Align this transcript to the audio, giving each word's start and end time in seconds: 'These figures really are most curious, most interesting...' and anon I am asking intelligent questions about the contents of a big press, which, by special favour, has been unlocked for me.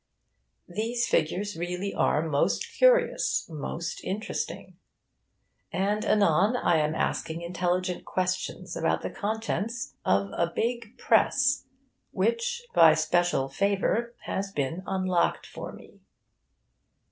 'These 0.67 1.05
figures 1.05 1.55
really 1.55 1.93
are 1.93 2.27
most 2.27 2.63
curious, 2.75 3.47
most 3.51 4.03
interesting...' 4.03 4.75
and 5.71 6.03
anon 6.03 6.57
I 6.57 6.77
am 6.77 6.95
asking 6.95 7.43
intelligent 7.43 8.03
questions 8.03 8.75
about 8.75 9.03
the 9.03 9.11
contents 9.11 9.93
of 10.03 10.31
a 10.35 10.51
big 10.55 10.97
press, 10.97 11.65
which, 12.09 12.63
by 12.73 12.95
special 12.95 13.47
favour, 13.47 14.15
has 14.23 14.51
been 14.51 14.81
unlocked 14.87 15.45
for 15.45 15.71
me. 15.71 15.99